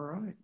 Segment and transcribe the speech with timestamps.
[0.00, 0.34] All right.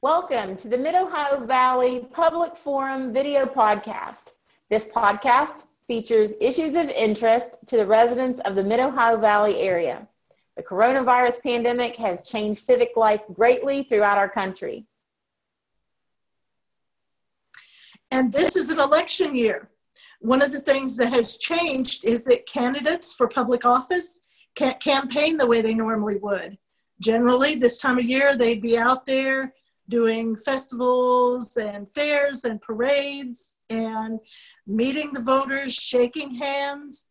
[0.00, 4.32] Welcome to the Mid Ohio Valley Public Forum video podcast.
[4.70, 10.08] This podcast features issues of interest to the residents of the Mid Ohio Valley area.
[10.56, 14.86] The coronavirus pandemic has changed civic life greatly throughout our country.
[18.10, 19.68] And this is an election year.
[20.20, 24.22] One of the things that has changed is that candidates for public office
[24.54, 26.56] can't campaign the way they normally would
[27.00, 29.54] generally this time of year they'd be out there
[29.88, 34.20] doing festivals and fairs and parades and
[34.66, 37.06] meeting the voters shaking hands.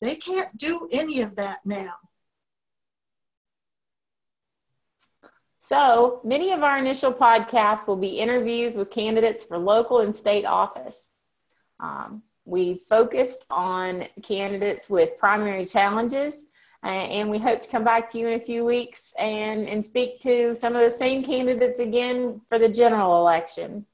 [0.00, 1.94] They can't do any of that now.
[5.60, 10.44] So many of our initial podcasts will be interviews with candidates for local and state
[10.44, 11.08] office.
[11.80, 16.34] Um, we focused on candidates with primary challenges
[16.84, 19.82] Uh, and we hope to come back to you in a few weeks and, and
[19.82, 23.86] speak to some of the same candidates again for the general election.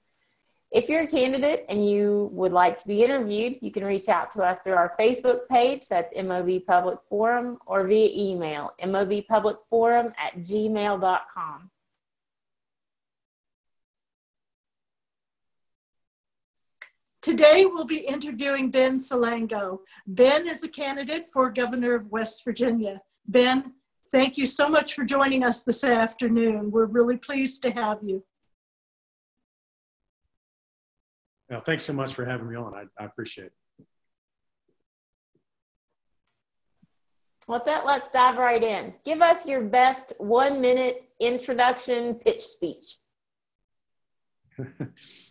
[0.72, 4.33] If you're a candidate and you would like to be interviewed, you can reach out
[4.33, 10.38] to us through our Facebook page, that's MOV Public Forum, or via email, movpublicforum at
[10.38, 11.70] gmail.com.
[17.22, 19.80] Today, we'll be interviewing Ben Salango.
[20.06, 23.02] Ben is a candidate for governor of West Virginia.
[23.27, 23.74] Ben,
[24.10, 26.70] thank you so much for joining us this afternoon.
[26.70, 28.24] We're really pleased to have you.
[31.50, 32.72] Well, thanks so much for having me on.
[32.74, 33.52] I, I appreciate it.
[37.46, 38.94] With that, let's dive right in.
[39.05, 42.96] Give us your best one minute introduction pitch speech.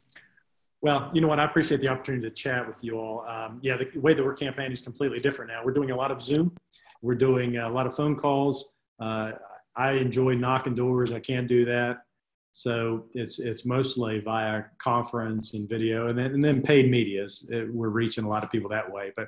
[0.82, 1.40] Well, you know what?
[1.40, 3.28] I appreciate the opportunity to chat with you all.
[3.28, 5.62] Um, yeah, the way that we're campaigning is completely different now.
[5.64, 6.56] We're doing a lot of Zoom.
[7.02, 8.74] We're doing a lot of phone calls.
[9.00, 9.34] Uh,
[9.76, 11.12] I enjoy knocking doors.
[11.12, 12.04] I can't do that.
[12.52, 17.28] So it's it's mostly via conference and video, and then and then paid media.
[17.50, 19.12] We're reaching a lot of people that way.
[19.16, 19.28] But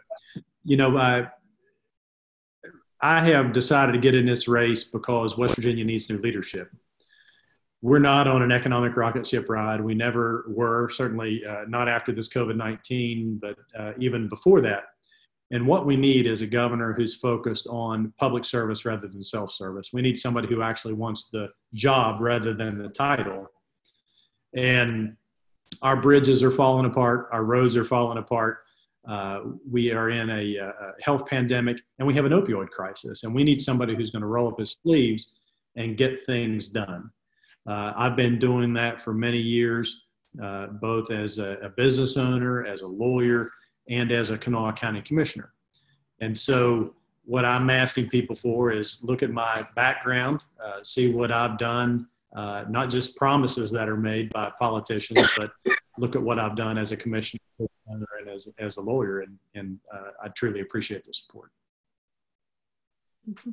[0.64, 1.28] you know, uh,
[3.02, 6.72] I have decided to get in this race because West Virginia needs new leadership
[7.82, 9.82] we're not on an economic rocket ship ride.
[9.82, 14.84] We never were, certainly uh, not after this COVID 19, but uh, even before that.
[15.52, 19.52] And what we need is a governor who's focused on public service rather than self
[19.52, 19.90] service.
[19.92, 23.48] We need somebody who actually wants the job rather than the title.
[24.56, 25.18] And
[25.82, 28.60] our bridges are falling apart, our roads are falling apart.
[29.08, 33.24] Uh, we are in a, a health pandemic and we have an opioid crisis.
[33.24, 35.40] And we need somebody who's going to roll up his sleeves
[35.76, 37.10] and get things done.
[37.68, 40.06] Uh, I've been doing that for many years,
[40.42, 43.50] uh, both as a, a, business owner, as a lawyer,
[43.90, 45.54] and as a Kanawha County Commissioner.
[46.22, 46.96] And so,
[47.26, 52.08] what I'm asking people for is look at my background, uh, see what I've done,
[52.36, 55.52] uh, not just promises that are made by politicians, but
[56.00, 59.22] look at what I've done as a commissioner and as, as a lawyer.
[59.22, 61.52] And, and uh, I truly appreciate the support.
[63.30, 63.52] Mm-hmm.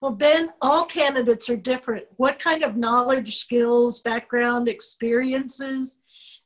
[0.00, 2.06] Well, Ben, all candidates are different.
[2.16, 6.00] What kind of knowledge, skills, background, experiences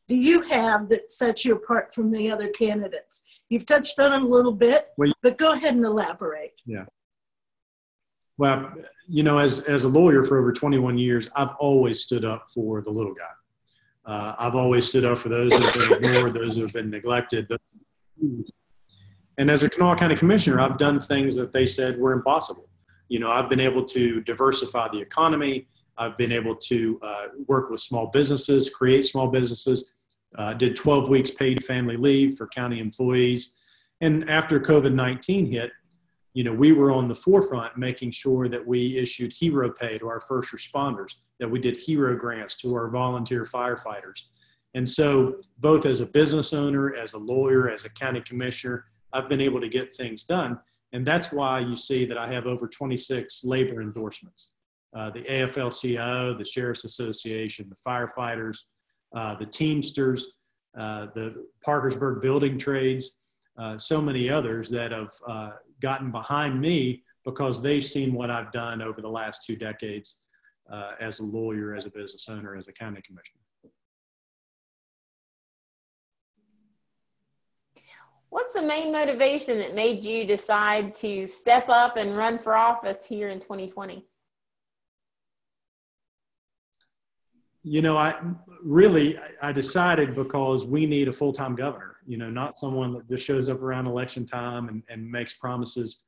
[0.08, 3.24] do you have that sets you apart from the other candidates?
[3.48, 6.52] You've touched on it a little bit, well, but go ahead and elaborate.
[6.66, 6.84] Yeah.
[8.36, 8.74] Well,
[9.08, 12.82] you know, as, as a lawyer for over 21 years, I've always stood up for
[12.82, 13.30] the little guy.
[14.04, 16.90] Uh, I've always stood up for those who have been ignored, those who have been
[16.90, 17.48] neglected.
[19.38, 22.68] And as a Kanawha County Commissioner, I've done things that they said were impossible
[23.08, 25.66] you know, I've been able to diversify the economy.
[25.96, 29.84] I've been able to uh, work with small businesses, create small businesses.
[30.36, 33.54] Uh, did 12 weeks paid family leave for county employees.
[34.00, 35.70] And after COVID 19 hit,
[36.32, 40.08] you know, we were on the forefront making sure that we issued hero pay to
[40.08, 44.22] our first responders, that we did hero grants to our volunteer firefighters.
[44.74, 49.28] And so, both as a business owner, as a lawyer, as a county commissioner, I've
[49.28, 50.58] been able to get things done.
[50.94, 54.52] And that's why you see that I have over 26 labor endorsements.
[54.96, 58.58] Uh, the AFL-CIO, the Sheriff's Association, the firefighters,
[59.14, 60.38] uh, the Teamsters,
[60.78, 63.18] uh, the Parkersburg Building Trades,
[63.58, 65.50] uh, so many others that have uh,
[65.82, 70.20] gotten behind me because they've seen what I've done over the last two decades
[70.70, 73.40] uh, as a lawyer, as a business owner, as a county commissioner.
[78.34, 83.06] What's the main motivation that made you decide to step up and run for office
[83.06, 84.04] here in 2020?
[87.62, 88.16] You know, I
[88.60, 91.98] really I decided because we need a full-time governor.
[92.08, 96.02] You know, not someone that just shows up around election time and, and makes promises.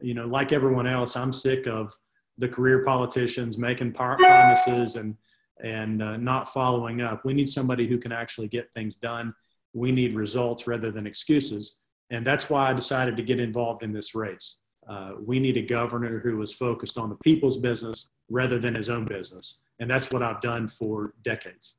[0.00, 1.92] You know, like everyone else, I'm sick of
[2.38, 5.16] the career politicians making promises and
[5.64, 7.24] and uh, not following up.
[7.24, 9.34] We need somebody who can actually get things done.
[9.74, 11.78] We need results rather than excuses.
[12.10, 14.56] And that's why I decided to get involved in this race.
[14.88, 18.90] Uh, we need a governor who is focused on the people's business rather than his
[18.90, 19.60] own business.
[19.78, 21.74] And that's what I've done for decades.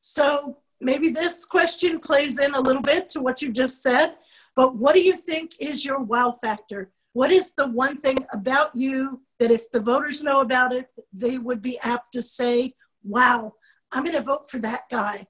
[0.00, 4.14] So maybe this question plays in a little bit to what you just said,
[4.56, 6.90] but what do you think is your wow factor?
[7.12, 11.38] What is the one thing about you that if the voters know about it, they
[11.38, 12.74] would be apt to say,
[13.04, 13.54] wow,
[13.92, 15.26] I'm going to vote for that guy?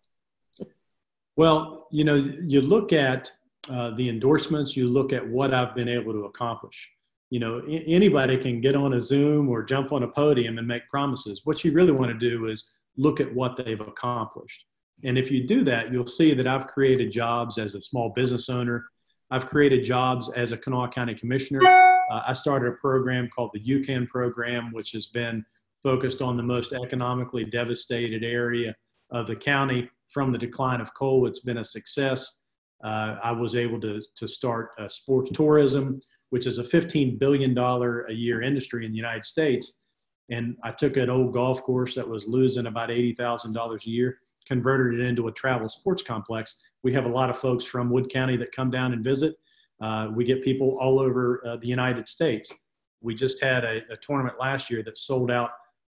[1.37, 3.31] Well, you know, you look at
[3.69, 6.89] uh, the endorsements, you look at what I've been able to accomplish.
[7.31, 10.67] You know, I- anybody can get on a Zoom or jump on a podium and
[10.67, 11.43] make promises.
[11.45, 14.65] What you really want to do is look at what they've accomplished.
[15.05, 18.49] And if you do that, you'll see that I've created jobs as a small business
[18.49, 18.87] owner.
[19.31, 21.65] I've created jobs as a Kanawha County Commissioner.
[22.11, 25.45] Uh, I started a program called the UCAN program, which has been
[25.83, 28.75] focused on the most economically devastated area
[29.11, 31.27] of the county from the decline of coal.
[31.27, 32.39] It's been a success.
[32.83, 37.57] Uh, I was able to, to start uh, sports tourism, which is a $15 billion
[37.57, 39.79] a year industry in the United States.
[40.31, 45.01] And I took an old golf course that was losing about $80,000 a year, converted
[45.01, 46.57] it into a travel sports complex.
[46.83, 49.35] We have a lot of folks from Wood County that come down and visit.
[49.81, 52.53] Uh, we get people all over uh, the United States.
[53.01, 55.51] We just had a, a, tournament last year that sold out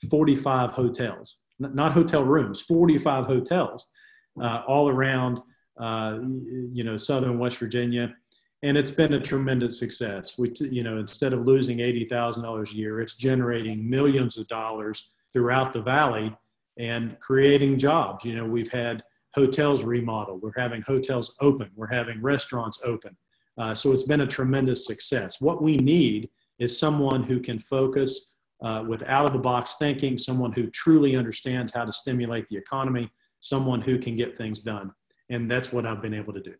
[0.09, 3.87] 45 hotels, not hotel rooms, 45 hotels
[4.41, 5.41] uh, all around,
[5.79, 6.19] uh,
[6.71, 8.13] you know, southern West Virginia
[8.65, 10.39] and it's been a tremendous success.
[10.39, 14.47] We, you know, instead of losing eighty thousand dollars a year, it's generating millions of
[14.47, 16.35] dollars throughout the valley
[16.79, 18.25] and creating jobs.
[18.25, 19.03] You know, we've had
[19.35, 23.15] hotels remodeled, we're having hotels open, we're having restaurants open.
[23.57, 25.39] Uh, so it's been a tremendous success.
[25.39, 28.34] What we need is someone who can focus
[28.65, 32.57] uh, with out of the box thinking, someone who truly understands how to stimulate the
[32.57, 33.07] economy,
[33.39, 34.91] someone who can get things done.
[35.29, 36.55] And that's what I've been able to do.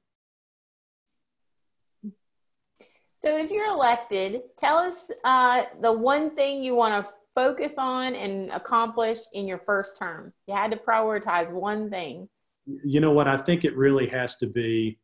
[3.24, 8.14] So, if you're elected, tell us uh, the one thing you want to focus on
[8.14, 10.32] and accomplish in your first term.
[10.48, 12.30] You had to prioritize one thing.
[12.68, 13.28] You know what?
[13.28, 15.00] I think it really has to be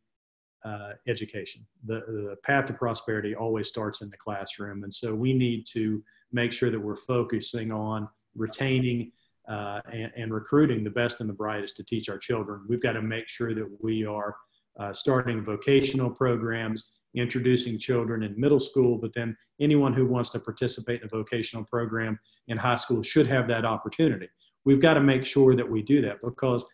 [0.64, 1.66] uh, education.
[1.84, 4.84] The, the path to prosperity always starts in the classroom.
[4.84, 6.02] And so we need to
[6.32, 9.12] make sure that we're focusing on retaining
[9.48, 12.64] uh, and, and, recruiting the best and the brightest to teach our children.
[12.68, 14.36] We've got to make sure that we are
[14.78, 20.38] uh, starting vocational programs introducing children in middle school, but then anyone who wants to
[20.38, 22.18] participate in a vocational program
[22.48, 24.28] in high school should have that opportunity.
[24.64, 26.64] We've got to make sure that we do that because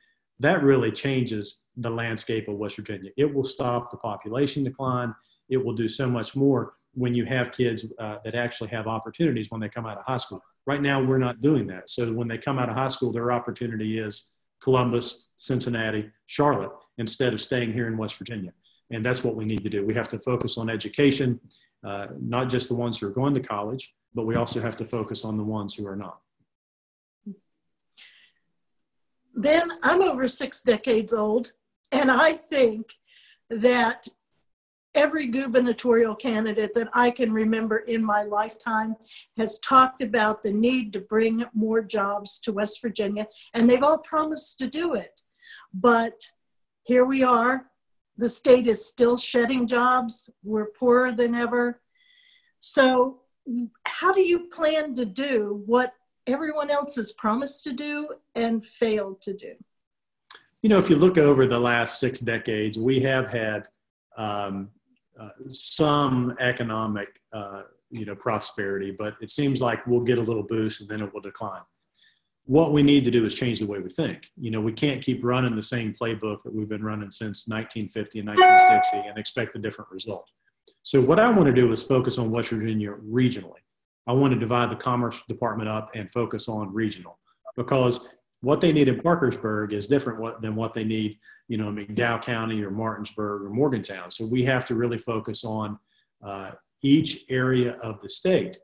[0.40, 3.10] that really changes the landscape of West Virginia.
[3.16, 5.14] It will stop the population decline.
[5.48, 9.50] It will do so much more when you have kids uh, that actually have opportunities
[9.50, 10.42] when they come out of high school.
[10.66, 11.88] Right now, we're not doing that.
[11.88, 14.30] So when they come out of high school, their opportunity is
[14.60, 18.52] Columbus, Cincinnati, Charlotte, instead of staying here in West Virginia.
[18.90, 19.84] And that's what we need to do.
[19.84, 21.40] We have to focus on education,
[21.86, 24.84] uh, not just the ones who are going to college, but we also have to
[24.84, 26.18] focus on the ones who are not.
[29.36, 31.52] Ben, I'm over six decades old,
[31.92, 32.86] and I think
[33.50, 34.08] that
[34.98, 38.96] every gubernatorial candidate that I can remember in my lifetime
[39.36, 43.98] has talked about the need to bring more jobs to West Virginia, and they've all
[43.98, 45.20] promised to do it.
[45.72, 46.20] But
[46.82, 47.66] here we are,
[48.16, 50.28] the state is still shedding jobs.
[50.42, 51.80] We're poorer than ever.
[52.58, 53.20] So,
[53.84, 55.94] how do you plan to do what
[56.26, 59.52] everyone else has promised to do and failed to do?
[60.62, 63.68] You know, if you look over the last six decades, we have had
[64.16, 64.70] um,
[65.20, 70.42] uh, some economic, uh, you know, prosperity, but it seems like we'll get a little
[70.42, 71.62] boost and then it will decline
[72.48, 74.26] what we need to do is change the way we think.
[74.40, 78.20] You know, we can't keep running the same playbook that we've been running since 1950
[78.20, 80.26] and 1960 and expect a different result.
[80.82, 83.60] So what I want to do is focus on West Virginia regionally.
[84.06, 87.18] I want to divide the Commerce Department up and focus on regional
[87.54, 88.08] because
[88.40, 91.18] what they need in Parkersburg is different than what they need,
[91.48, 94.10] you know, in McDowell County or Martinsburg or Morgantown.
[94.10, 95.78] So we have to really focus on
[96.22, 96.52] uh,
[96.82, 98.58] each area of the state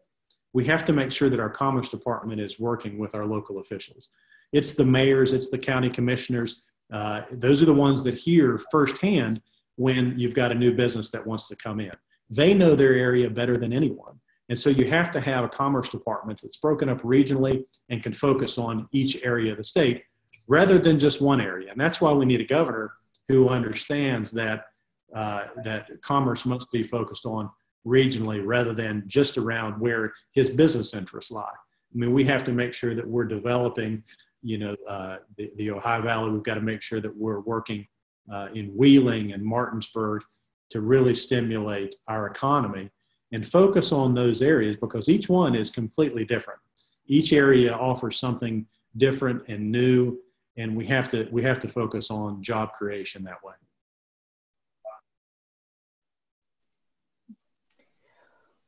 [0.55, 4.09] we have to make sure that our commerce department is working with our local officials.
[4.53, 6.63] It's the mayors, it's the county commissioners.
[6.91, 9.43] Uh, those are the ones that hear firsthand
[9.77, 11.91] when you've got a new business that wants to come in.
[12.31, 14.21] They know their area better than anyone.
[14.49, 18.13] And so you have to have a commerce department that's broken up regionally and can
[18.13, 20.05] focus on each area of the state
[20.47, 21.71] rather than just one area.
[21.71, 22.93] And that's why we need a governor
[23.29, 24.67] who understands that,
[25.15, 27.49] uh, that commerce must be focused on
[27.87, 31.43] regionally rather than just around where his business interests lie.
[31.43, 34.03] I mean, we have to make sure that we're developing,
[34.43, 36.31] you know, uh, the, the Ohio Valley.
[36.31, 37.87] We've got to make sure that we're working
[38.31, 40.23] uh, in Wheeling and Martinsburg
[40.71, 42.91] to really stimulate our economy
[43.35, 46.61] and focus on those areas because each one is completely different.
[47.09, 48.65] Each area offers something
[48.97, 50.19] different and new,
[50.57, 53.55] and we have to we have to focus on job creation that way.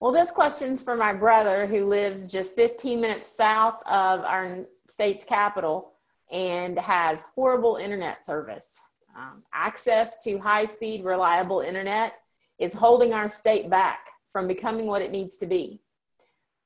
[0.00, 5.24] Well, this question's for my brother who lives just 15 minutes south of our state's
[5.24, 5.92] capital
[6.30, 8.80] and has horrible internet service.
[9.16, 12.14] Um, access to high speed, reliable internet
[12.58, 14.00] is holding our state back
[14.36, 15.80] from becoming what it needs to be.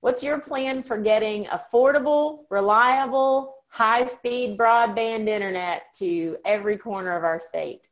[0.01, 7.23] What's your plan for getting affordable, reliable, high speed broadband internet to every corner of
[7.23, 7.83] our state?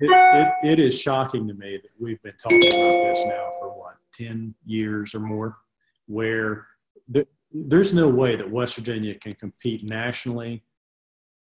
[0.00, 3.68] It, it, it is shocking to me that we've been talking about this now for
[3.68, 5.58] what, 10 years or more,
[6.06, 6.66] where
[7.06, 10.64] the, there's no way that West Virginia can compete nationally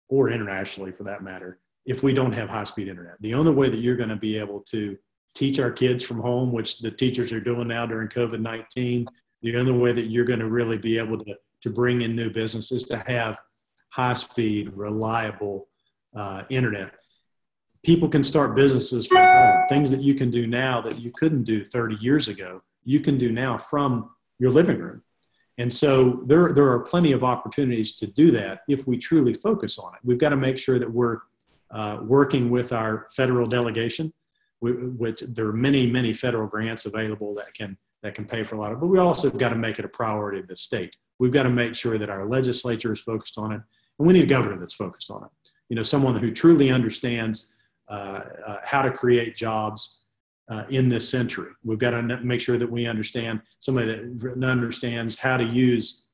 [0.10, 3.22] or internationally for that matter if we don't have high speed internet.
[3.22, 4.98] The only way that you're going to be able to
[5.36, 9.06] teach our kids from home, which the teachers are doing now during COVID 19,
[9.42, 12.30] the only way that you're going to really be able to, to bring in new
[12.30, 13.38] business is to have
[13.90, 15.68] high speed, reliable
[16.16, 16.94] uh, internet
[17.86, 19.68] people can start businesses from home.
[19.70, 23.18] Things that you can do now that you couldn't do 30 years ago, you can
[23.18, 25.04] do now from your living room.
[25.58, 29.78] And so there, there are plenty of opportunities to do that if we truly focus
[29.78, 30.00] on it.
[30.04, 31.20] We've got to make sure that we're
[31.72, 34.12] uh, working with our federal delegation,
[34.62, 38.60] which there are many, many federal grants available that can that can pay for a
[38.60, 38.80] lot of.
[38.80, 40.96] But we also got to make it a priority of the state.
[41.18, 43.62] We've got to make sure that our legislature is focused on it,
[44.00, 45.30] and we need a governor that's focused on it.
[45.70, 47.54] You know, someone who truly understands
[47.88, 50.00] uh, uh, how to create jobs
[50.50, 51.52] uh, in this century.
[51.64, 56.06] We've got to make sure that we understand somebody that understands how to use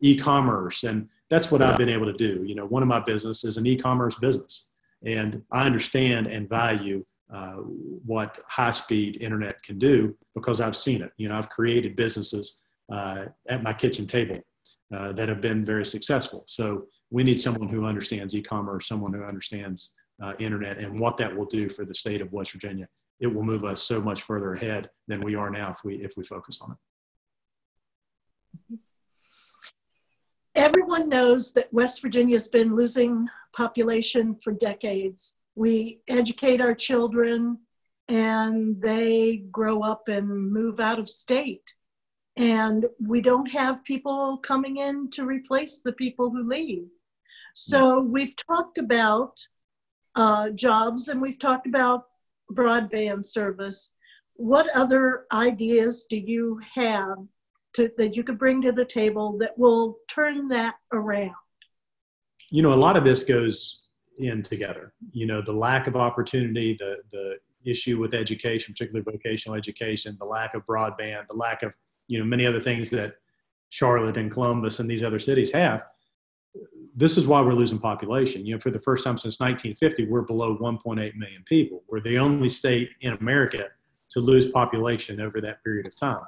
[0.00, 2.44] e-commerce, and that's what I've been able to do.
[2.44, 4.66] You know, one of my business is an e-commerce business,
[5.04, 11.12] and I understand and value uh, what high-speed internet can do because I've seen it.
[11.16, 12.58] You know, I've created businesses
[12.90, 14.40] uh, at my kitchen table
[14.94, 16.44] uh, that have been very successful.
[16.46, 19.92] So we need someone who understands e-commerce, someone who understands
[20.22, 22.88] uh, internet and what that will do for the state of West Virginia.
[23.20, 26.12] It will move us so much further ahead than we are now if we if
[26.16, 28.78] we focus on it.
[30.54, 35.35] Everyone knows that West Virginia's been losing population for decades.
[35.56, 37.58] We educate our children
[38.08, 41.64] and they grow up and move out of state.
[42.36, 46.86] And we don't have people coming in to replace the people who leave.
[47.54, 49.40] So we've talked about
[50.14, 52.04] uh, jobs, and we've talked about
[52.52, 53.92] broadband service.
[54.34, 57.16] What other ideas do you have
[57.74, 61.34] to, that you could bring to the table that will turn that around?
[62.50, 63.85] You know, a lot of this goes
[64.18, 64.92] in together.
[65.12, 70.26] You know, the lack of opportunity, the the issue with education, particularly vocational education, the
[70.26, 71.74] lack of broadband, the lack of
[72.06, 73.14] you know many other things that
[73.70, 75.82] Charlotte and Columbus and these other cities have
[76.94, 78.46] this is why we're losing population.
[78.46, 81.82] You know, for the first time since 1950, we're below 1.8 million people.
[81.88, 83.68] We're the only state in America
[84.10, 86.24] to lose population over that period of time.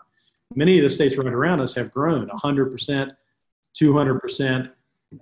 [0.55, 3.11] Many of the states right around us have grown 100%,
[3.81, 4.73] 200%,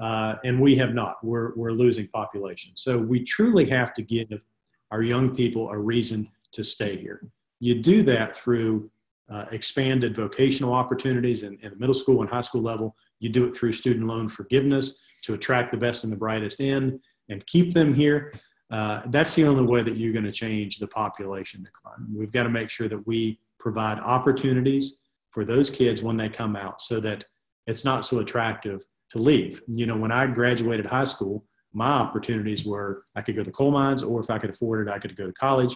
[0.01, 1.17] uh, and we have not.
[1.23, 2.73] We're, we're losing population.
[2.75, 4.45] So we truly have to give
[4.91, 7.23] our young people a reason to stay here.
[7.61, 8.91] You do that through
[9.29, 12.97] uh, expanded vocational opportunities in, in the middle school and high school level.
[13.19, 17.01] You do it through student loan forgiveness to attract the best and the brightest in
[17.29, 18.33] and keep them here.
[18.71, 22.07] Uh, that's the only way that you're going to change the population decline.
[22.13, 25.01] We've got to make sure that we provide opportunities
[25.31, 27.25] for those kids when they come out so that
[27.67, 29.63] it's not so attractive to leave.
[29.69, 33.71] You know, when I graduated high school, my opportunities were I could go to coal
[33.71, 35.75] mines, or if I could afford it, I could go to college.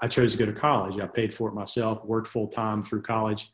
[0.00, 1.00] I chose to go to college.
[1.00, 3.48] I paid for it myself, worked full time through college,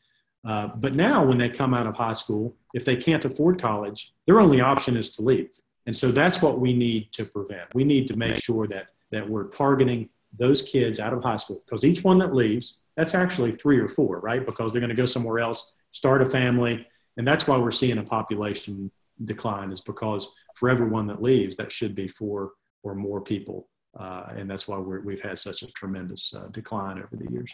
[0.45, 4.13] uh, but now, when they come out of high school, if they can't afford college,
[4.27, 5.51] their only option is to leave.
[5.87, 7.75] And so that's what we need to prevent.
[7.75, 11.63] We need to make sure that, that we're targeting those kids out of high school
[11.67, 14.45] because each one that leaves, that's actually three or four, right?
[14.45, 16.87] Because they're going to go somewhere else, start a family.
[17.21, 18.91] And that's why we're seeing a population
[19.27, 23.69] decline, is because for everyone that leaves, that should be four or more people.
[23.95, 27.53] Uh, and that's why we have had such a tremendous uh, decline over the years.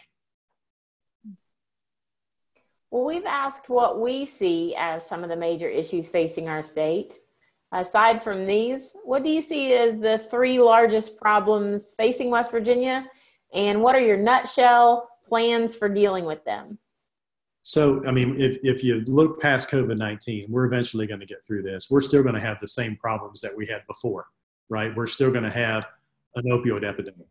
[2.91, 7.15] Well, we've asked what we see as some of the major issues facing our state.
[7.73, 13.05] Aside from these, what do you see as the three largest problems facing West Virginia
[13.53, 16.79] And what are your nutshell plans for dealing with them?
[17.67, 21.43] So, I mean, if, if you look past COVID 19, we're eventually going to get
[21.45, 21.91] through this.
[21.91, 24.27] We're still going to have the same problems that we had before,
[24.69, 24.95] right?
[24.95, 25.85] We're still going to have
[26.35, 27.27] an opioid epidemic.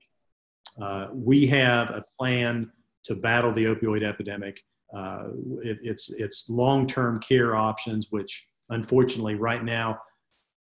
[0.78, 2.71] Uh, we have a plan
[3.05, 4.61] to battle the opioid epidemic.
[4.93, 5.28] Uh,
[5.62, 9.99] it, it's it's long term care options, which unfortunately right now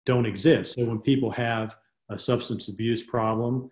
[0.06, 0.76] don't exist.
[0.76, 1.76] So when people have
[2.10, 3.72] a substance abuse problem,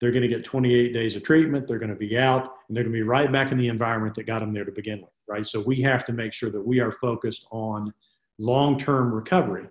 [0.00, 1.68] they're going to get 28 days of treatment.
[1.68, 4.14] They're going to be out, and they're going to be right back in the environment
[4.14, 5.46] that got them there to begin with right?
[5.46, 7.92] So we have to make sure that we are focused on
[8.38, 9.66] long term recovery.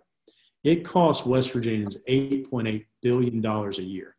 [0.64, 4.16] It costs West Virginians $8.8 billion a year.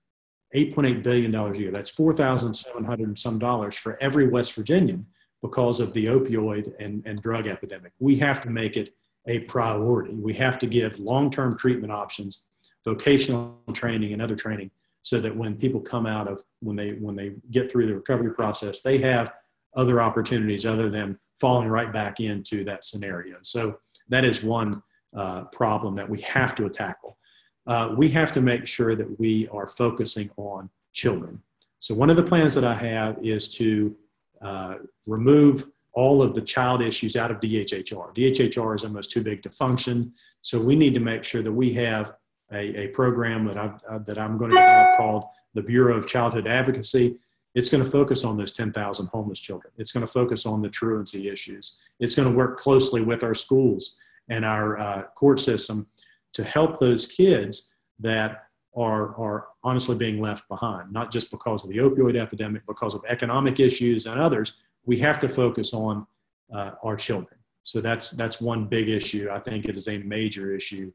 [0.54, 1.70] $8.8 billion a year.
[1.70, 5.06] That's 4,700 and some dollars for every West Virginian
[5.40, 7.92] because of the opioid and, and drug epidemic.
[7.98, 8.94] We have to make it
[9.26, 10.14] a priority.
[10.14, 12.44] We have to give long term treatment options,
[12.84, 14.70] vocational training, and other training
[15.02, 18.32] so that when people come out of when they when they get through the recovery
[18.32, 19.32] process they have
[19.74, 23.36] other opportunities other than falling right back into that scenario.
[23.42, 24.82] So that is one
[25.16, 27.18] uh, problem that we have to tackle.
[27.66, 31.40] Uh, we have to make sure that we are focusing on children.
[31.78, 33.96] So one of the plans that I have is to
[34.40, 34.74] uh,
[35.06, 38.14] remove all of the child issues out of DHHR.
[38.14, 41.72] DHHR is almost too big to function, so we need to make sure that we
[41.74, 42.14] have
[42.52, 45.24] a, a program that, I've, uh, that I'm going to called
[45.54, 47.18] the Bureau of Childhood Advocacy
[47.54, 49.72] it's going to focus on those 10,000 homeless children.
[49.76, 51.78] It's going to focus on the truancy issues.
[52.00, 53.96] It's going to work closely with our schools
[54.28, 55.86] and our uh, court system
[56.32, 61.70] to help those kids that are, are honestly being left behind, not just because of
[61.70, 64.54] the opioid epidemic, because of economic issues and others.
[64.86, 66.06] We have to focus on
[66.52, 67.38] uh, our children.
[67.64, 69.28] So that's, that's one big issue.
[69.30, 70.90] I think it is a major issue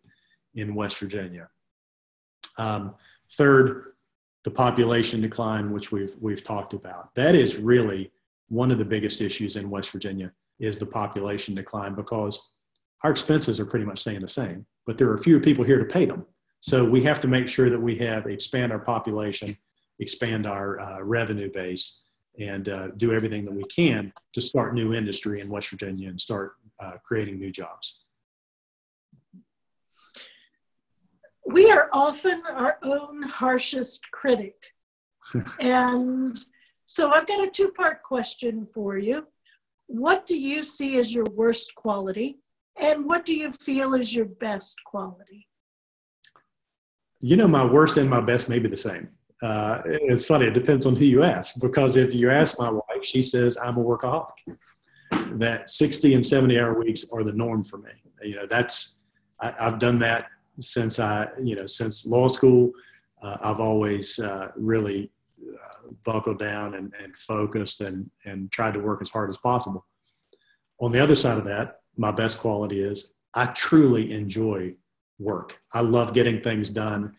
[0.56, 1.48] in West Virginia.
[2.58, 2.96] Um,
[3.34, 3.94] third,
[4.48, 7.14] the population decline, which we've we've talked about.
[7.16, 8.14] That is really
[8.48, 12.54] one of the biggest issues in West Virginia is the population decline because
[13.04, 15.94] our expenses are pretty much staying the same, but there are fewer people here to
[15.94, 16.26] pay them.
[16.62, 19.58] So we have to make sure that we have expand our population,
[20.00, 22.04] expand our uh, revenue base,
[22.40, 26.22] and uh, do everything that we can to start new industry in West Virginia and
[26.22, 27.98] start uh, creating new jobs.
[31.48, 34.56] We are often our own harshest critic.
[35.60, 36.38] and
[36.86, 39.26] so I've got a two part question for you.
[39.88, 42.40] What do you see as your worst quality?
[42.80, 45.48] And what do you feel is your best quality?
[47.20, 49.10] You know, my worst and my best may be the same.
[49.42, 51.60] Uh, it's funny, it depends on who you ask.
[51.60, 54.30] Because if you ask my wife, she says I'm a workaholic.
[55.40, 57.92] That 60 and 70 hour weeks are the norm for me.
[58.22, 59.00] You know, that's,
[59.40, 60.28] I, I've done that
[60.60, 62.72] since I, you know, since law school,
[63.22, 68.80] uh, I've always uh, really uh, buckled down and, and focused and, and tried to
[68.80, 69.86] work as hard as possible.
[70.80, 74.76] On the other side of that, my best quality is I truly enjoy
[75.20, 75.58] work.
[75.74, 77.16] I love getting things done.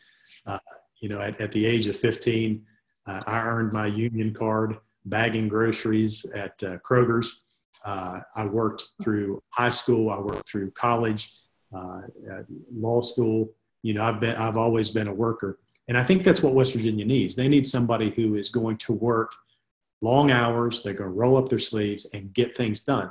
[0.47, 0.59] Uh,
[1.01, 2.65] you know, at, at the age of 15,
[3.07, 7.43] uh, I earned my union card bagging groceries at uh, Kroger's.
[7.85, 10.11] I worked through high school.
[10.11, 11.33] I worked through college
[11.77, 12.01] uh,
[12.75, 13.51] law school.
[13.83, 15.59] You know, I've been, I've always been a worker.
[15.89, 17.35] And I think that's what West Virginia needs.
[17.35, 19.33] They need somebody who is going to work
[20.03, 20.83] long hours.
[20.83, 23.11] They're going to roll up their sleeves and get things done.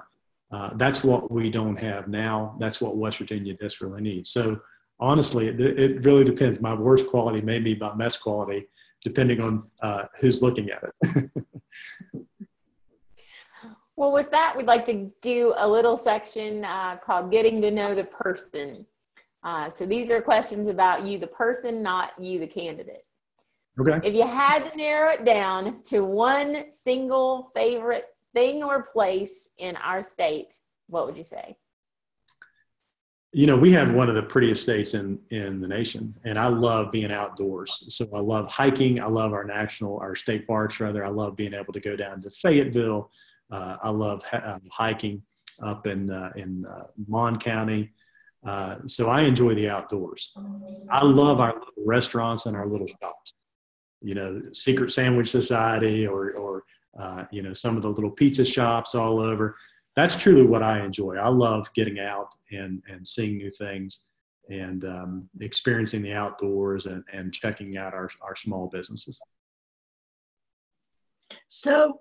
[0.52, 2.56] Uh, that's what we don't have now.
[2.60, 4.30] That's what West Virginia desperately needs.
[4.30, 4.62] So
[5.00, 6.62] honestly, it, it really depends.
[6.62, 8.68] My worst quality may be my best quality,
[9.04, 11.32] depending on uh, who's looking at it.
[13.98, 17.96] Well, with that, we'd like to do a little section uh, called Getting to Know
[17.96, 18.86] the Person.
[19.44, 23.06] Uh, so these are questions about you, the person, not you, the candidate.
[23.80, 24.08] Okay.
[24.08, 29.76] If you had to narrow it down to one single favorite thing or place in
[29.78, 30.54] our state,
[30.88, 31.58] what would you say?
[33.34, 36.48] You know, we have one of the prettiest states in in the nation, and I
[36.48, 37.84] love being outdoors.
[37.90, 39.02] So I love hiking.
[39.02, 40.80] I love our national, our state parks.
[40.80, 43.12] Rather, I love being able to go down to Fayetteville,
[43.52, 45.22] I love um, hiking
[45.62, 47.92] up in uh, in uh, Mon County.
[48.46, 50.32] Uh, so I enjoy the outdoors.
[50.90, 53.34] I love our little restaurants and our little shops.
[54.02, 56.64] You know, Secret Sandwich Society or or
[56.98, 59.56] uh, you know some of the little pizza shops all over.
[59.96, 61.16] That's truly what I enjoy.
[61.16, 64.08] I love getting out and and seeing new things
[64.50, 69.20] and um, experiencing the outdoors and, and checking out our, our small businesses.
[71.50, 72.00] So,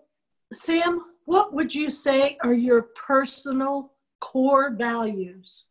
[0.53, 5.67] Sam, what would you say are your personal core values?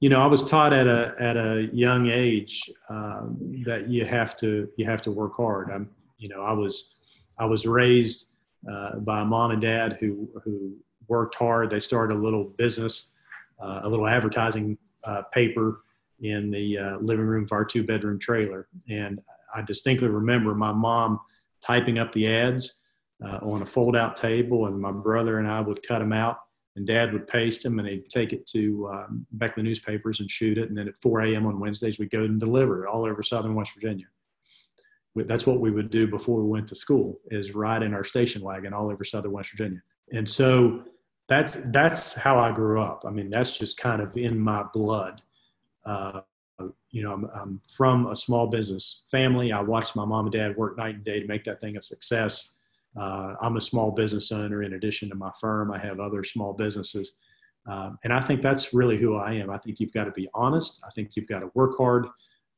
[0.00, 4.36] You know, I was taught at a at a young age um, that you have
[4.38, 5.70] to you have to work hard.
[5.70, 6.94] I'm you know, I was
[7.38, 8.28] I was raised
[8.70, 10.76] uh, by a mom and dad who who
[11.08, 11.68] worked hard.
[11.68, 13.10] They started a little business,
[13.60, 15.82] uh, a little advertising uh, paper
[16.20, 19.20] in the uh, living room of our two bedroom trailer, and
[19.54, 21.18] I distinctly remember my mom
[21.60, 22.77] typing up the ads
[23.24, 26.38] uh, on a fold out table, and my brother and I would cut them out
[26.78, 30.30] and dad would paste them and he'd take it to um, back the newspapers and
[30.30, 30.68] shoot it.
[30.68, 31.44] And then at 4 a.m.
[31.44, 34.06] on Wednesdays, we'd go and deliver it all over Southern West Virginia.
[35.16, 38.42] That's what we would do before we went to school is ride in our station
[38.42, 39.82] wagon all over Southern West Virginia.
[40.12, 40.84] And so
[41.28, 43.02] that's, that's how I grew up.
[43.04, 45.20] I mean, that's just kind of in my blood.
[45.84, 46.20] Uh,
[46.90, 49.50] you know, I'm, I'm from a small business family.
[49.50, 51.82] I watched my mom and dad work night and day to make that thing a
[51.82, 52.52] success
[52.98, 54.62] uh, I'm a small business owner.
[54.62, 57.18] In addition to my firm, I have other small businesses.
[57.66, 59.50] Um, and I think that's really who I am.
[59.50, 60.80] I think you've got to be honest.
[60.86, 62.06] I think you've got to work hard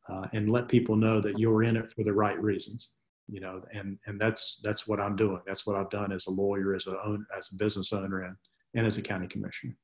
[0.09, 2.95] uh, and let people know that you're in it for the right reasons.
[3.29, 5.41] You know, and and that's that's what I'm doing.
[5.47, 8.35] That's what I've done as a lawyer, as a own, as a business owner, and
[8.75, 9.77] and as a county commissioner.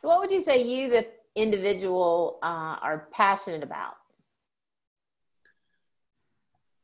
[0.00, 3.96] So, what would you say you, the individual, uh, are passionate about?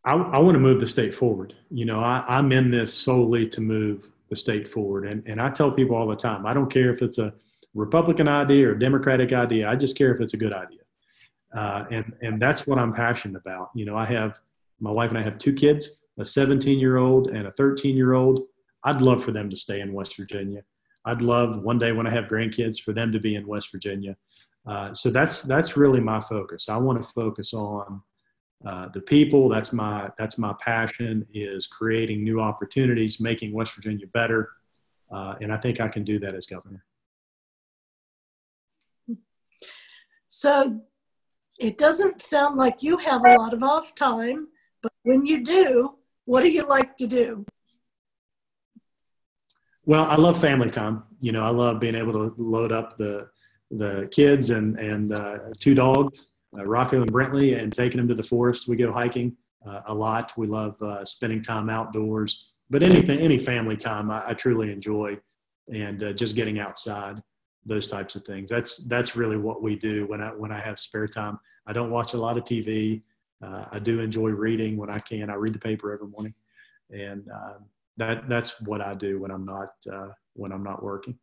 [0.05, 1.55] I, I want to move the state forward.
[1.71, 5.07] You know, I, I'm in this solely to move the state forward.
[5.07, 7.35] And, and I tell people all the time, I don't care if it's a
[7.75, 9.69] Republican idea or Democratic idea.
[9.69, 10.81] I just care if it's a good idea.
[11.55, 13.71] Uh, and, and that's what I'm passionate about.
[13.75, 14.41] You know, I have,
[14.81, 18.15] my wife and I have two kids, a 17 year old and a 13 year
[18.15, 18.43] old.
[18.83, 20.63] I'd love for them to stay in West Virginia.
[21.07, 24.17] I'd love one day when I have grandkids for them to be in West Virginia.
[24.67, 26.69] Uh, so that's, that's really my focus.
[26.69, 28.03] I want to focus on
[28.65, 34.07] uh, the people that's my that's my passion is creating new opportunities making west virginia
[34.09, 34.51] better.
[35.11, 36.85] Uh, and i think i can do that as governor.
[40.31, 40.81] So
[41.59, 44.49] it doesn't sound like you have a lot of off time
[44.83, 47.45] but when you do what do you like to do?
[49.85, 51.03] Well i love family time.
[51.21, 53.29] You know i love being able to load up the
[53.71, 56.19] the kids and and uh, two dogs
[56.57, 58.69] uh, Rocco and Brentley and taking them to the forest.
[58.69, 59.37] We go hiking
[59.67, 60.33] uh, a lot.
[60.37, 62.49] We love uh, spending time outdoors.
[62.71, 65.19] But anything, any family time, I, I truly enjoy,
[65.73, 67.23] and uh, just getting outside,
[67.67, 68.51] those types of things.
[68.51, 71.39] That's that's really what we do when I when I have spare time.
[71.67, 73.03] I don't watch a lot of TV.
[73.43, 75.31] Uh, I do enjoy reading when I can.
[75.31, 76.35] I read the paper every morning,
[76.91, 77.55] and uh,
[77.99, 79.71] that that's what I do when I'm not
[80.35, 81.19] when I'm not working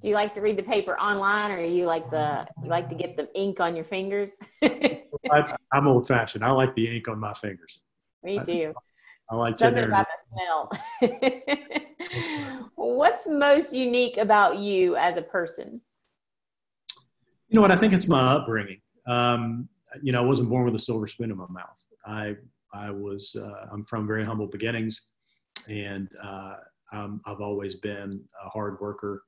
[0.00, 2.94] do you like to read the paper online or you like the you like to
[2.94, 4.32] get the ink on your fingers?
[4.62, 7.82] I, am old fashioned i like the ink on my fingers.
[8.22, 8.72] Me too.
[9.30, 11.40] I, I like something about the smell.
[12.74, 15.80] What's most unique about you as a person?
[17.48, 17.72] You know what?
[17.72, 18.80] I think it's my upbringing.
[19.06, 19.68] Um,
[20.02, 21.76] you know i wasn't born with a silver spoon in my mouth.
[22.04, 22.36] I
[22.72, 25.08] i was uh, i'm from very humble beginnings
[25.68, 26.56] and uh,
[26.92, 29.24] i've always been a hard worker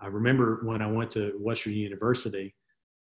[0.00, 2.54] I remember when I went to Western University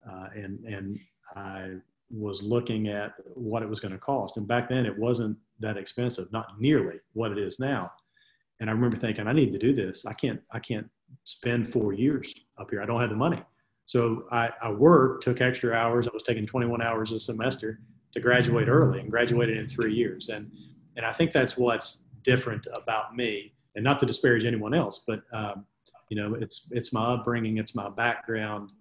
[0.10, 1.00] uh, and, and
[1.36, 1.76] I
[2.10, 4.38] was looking at what it was going to cost.
[4.38, 7.92] And back then it wasn't that expensive, not nearly what it is now.
[8.60, 10.06] And I remember thinking, I need to do this.
[10.06, 10.88] I can't, I can't
[11.26, 12.82] spend four years up here.
[12.82, 13.44] I don't have the money.
[13.86, 16.08] So I, I worked, took extra hours.
[16.08, 17.80] I was taking 21 hours a semester
[18.14, 20.30] to graduate early and graduated in three years.
[20.30, 20.52] And,
[20.96, 25.22] and I think that's what's different about me and not to disparage anyone else, but
[25.32, 25.66] um,
[26.10, 28.72] you know, it's it's my upbringing, it's my background,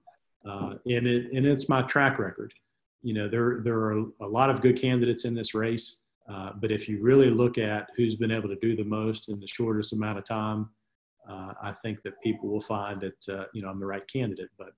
[0.45, 2.53] uh, and it and it's my track record.
[3.03, 6.71] You know, there there are a lot of good candidates in this race, uh, but
[6.71, 9.93] if you really look at who's been able to do the most in the shortest
[9.93, 10.71] amount of time,
[11.29, 14.51] uh, I think that people will find that uh, you know I'm the right candidate.
[14.59, 14.73] But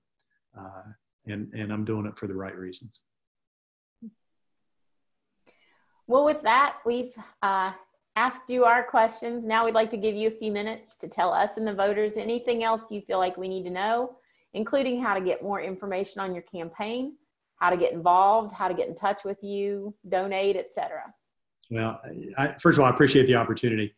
[0.57, 0.83] uh,
[1.27, 3.01] and and I'm doing it for the right reasons.
[6.07, 7.71] Well, with that, we've uh,
[8.15, 9.45] asked you our questions.
[9.45, 12.17] Now we'd like to give you a few minutes to tell us and the voters
[12.17, 14.17] anything else you feel like we need to know,
[14.53, 17.13] including how to get more information on your campaign,
[17.55, 21.03] how to get involved, how to get in touch with you, donate, etc.
[21.71, 22.01] Well,
[22.37, 23.93] I, first of all, I appreciate the opportunity.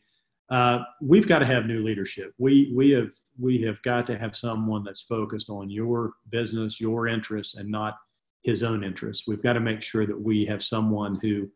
[0.49, 2.33] Uh, we've got to have new leadership.
[2.37, 7.07] We we have we have got to have someone that's focused on your business, your
[7.07, 7.97] interests, and not
[8.43, 9.25] his own interests.
[9.27, 11.49] We've got to make sure that we have someone who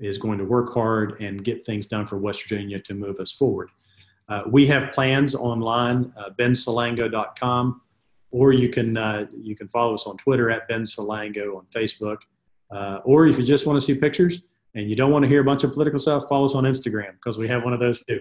[0.00, 3.30] is going to work hard and get things done for West Virginia to move us
[3.30, 3.70] forward.
[4.28, 7.80] Uh, we have plans online, uh, bensalango.com,
[8.30, 12.18] or you can uh, you can follow us on Twitter at Ben Salango on Facebook,
[12.70, 14.42] uh, or if you just want to see pictures
[14.74, 17.12] and you don't want to hear a bunch of political stuff, follow us on Instagram
[17.14, 18.20] because we have one of those too,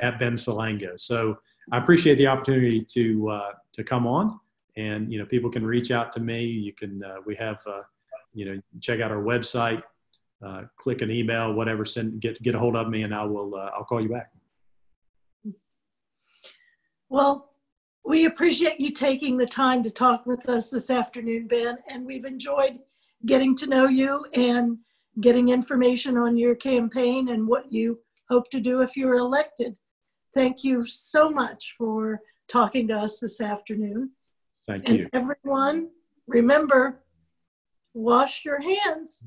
[0.00, 0.98] at Ben Salango.
[0.98, 1.38] So
[1.70, 4.40] I appreciate the opportunity to uh, to come on,
[4.76, 6.44] and you know people can reach out to me.
[6.44, 7.82] You can uh, we have uh,
[8.34, 9.82] you know check out our website
[10.44, 13.54] uh, click an email, whatever, send get get a hold of me, and I will
[13.54, 14.30] uh, I'll call you back.
[17.08, 17.50] Well,
[18.04, 22.24] we appreciate you taking the time to talk with us this afternoon, Ben, and we've
[22.24, 22.80] enjoyed
[23.24, 24.78] getting to know you and
[25.20, 29.76] getting information on your campaign and what you hope to do if you're elected.
[30.34, 34.10] Thank you so much for talking to us this afternoon.
[34.66, 35.08] Thank And you.
[35.12, 35.88] everyone,
[36.26, 37.04] remember,
[37.94, 39.22] wash your hands.